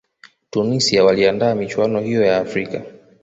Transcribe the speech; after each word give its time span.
tunisia 0.49 1.03
waliandaa 1.03 1.55
michuano 1.55 1.99
hiyo 1.99 2.21
ya 2.25 2.37
afrika 2.37 2.81